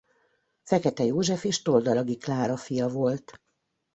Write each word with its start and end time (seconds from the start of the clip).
Fekete 0.63 1.03
József 1.03 1.43
és 1.43 1.61
Toldalagi 1.61 2.17
Klára 2.17 2.57
fia 2.57 2.87
volt. 2.87 3.41